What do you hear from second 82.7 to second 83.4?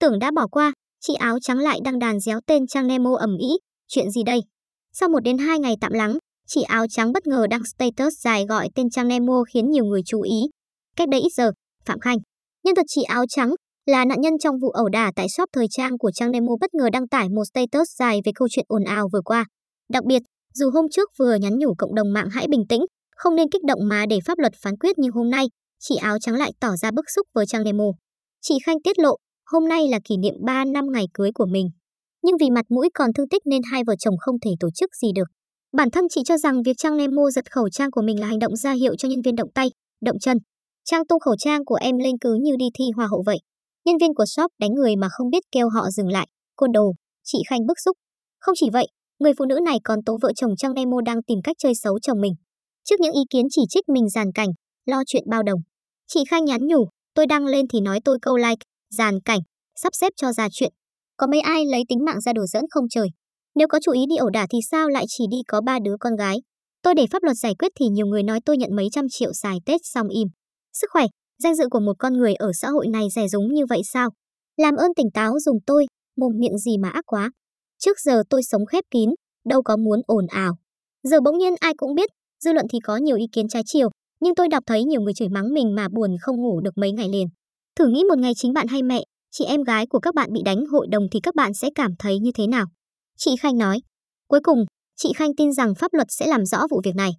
thì có nhiều ý